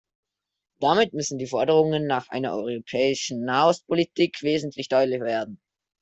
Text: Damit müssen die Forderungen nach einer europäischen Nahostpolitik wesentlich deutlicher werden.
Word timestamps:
Damit 0.79 1.13
müssen 1.13 1.37
die 1.37 1.45
Forderungen 1.45 2.07
nach 2.07 2.27
einer 2.29 2.55
europäischen 2.55 3.45
Nahostpolitik 3.45 4.41
wesentlich 4.41 4.87
deutlicher 4.89 5.25
werden. 5.25 5.61